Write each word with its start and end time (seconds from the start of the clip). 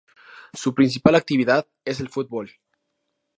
Su 0.55 0.73
principal 0.73 1.13
actividad 1.13 1.67
es 1.85 1.99
el 1.99 2.09
Fútbol. 2.09 2.49